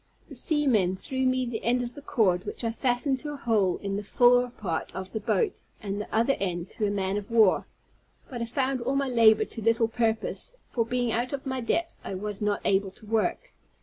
The 0.29 0.35
seamen 0.35 0.95
threw 0.95 1.27
me 1.27 1.45
the 1.45 1.63
end 1.63 1.83
of 1.83 1.93
the 1.93 2.01
cord, 2.01 2.43
which 2.45 2.63
I 2.63 2.71
fastened 2.71 3.19
to 3.19 3.33
a 3.33 3.37
hole 3.37 3.77
in 3.83 3.97
the 3.97 4.03
fore 4.03 4.49
part 4.49 4.91
of 4.95 5.11
the 5.11 5.19
boat, 5.19 5.61
and 5.79 6.01
the 6.01 6.11
other 6.11 6.35
end 6.39 6.67
to 6.69 6.87
a 6.87 6.89
man 6.89 7.17
of 7.17 7.29
war. 7.29 7.67
But 8.27 8.41
I 8.41 8.45
found 8.47 8.81
all 8.81 8.95
my 8.95 9.09
labor 9.09 9.45
to 9.45 9.61
little 9.61 9.87
purpose; 9.87 10.53
for, 10.67 10.87
being 10.87 11.11
out 11.11 11.33
of 11.33 11.45
my 11.45 11.61
depth, 11.61 12.01
I 12.03 12.15
was 12.15 12.41
not 12.41 12.61
able 12.65 12.89
to 12.89 13.05
work. 13.05 13.53